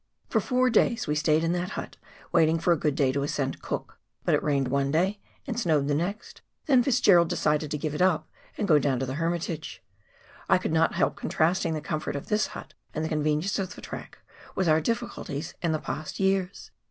For 0.29 0.39
four 0.41 0.71
days 0.71 1.05
we 1.05 1.13
stayed 1.13 1.43
in 1.43 1.51
that 1.51 1.73
hut 1.77 1.95
waiting 2.31 2.57
for 2.57 2.73
a 2.73 2.75
good 2.75 2.95
day 2.95 3.11
to 3.11 3.21
ascend 3.21 3.61
Cook, 3.61 3.99
but 4.25 4.33
it 4.33 4.41
rained 4.41 4.69
one 4.69 4.89
day 4.89 5.19
and 5.45 5.59
snowed 5.59 5.87
the 5.87 5.93
next, 5.93 6.41
until 6.67 6.85
Fitzgerald 6.85 7.27
decided 7.29 7.69
to 7.69 7.77
give 7.77 7.93
it 7.93 8.01
up, 8.01 8.27
and 8.57 8.67
go 8.67 8.79
down 8.79 8.97
to 8.97 9.05
the 9.05 9.13
Hermitage. 9.21 9.83
I 10.49 10.57
could 10.57 10.71
not 10.73 10.95
help 10.95 11.17
contrasting 11.17 11.75
the 11.75 11.81
comfort 11.81 12.15
of 12.15 12.29
this 12.29 12.47
hut, 12.57 12.73
and 12.95 13.07
convenience 13.07 13.59
of 13.59 13.75
the 13.75 13.81
track, 13.81 14.17
with 14.55 14.67
our 14.67 14.81
difficulties 14.81 15.53
in 15.61 15.71
the 15.71 15.77
past 15.77 16.19
years. 16.19 16.71